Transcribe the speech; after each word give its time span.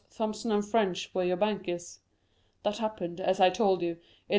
Thomson 0.09 0.59
& 0.61 0.63
French 0.63 1.13
were 1.13 1.23
your 1.23 1.37
bankers. 1.37 1.99
That 2.63 2.79
happened, 2.79 3.19
as 3.21 3.39
I 3.39 3.51
told 3.51 3.83
you, 3.83 3.91
in 3.91 3.99
1829. 3.99 4.27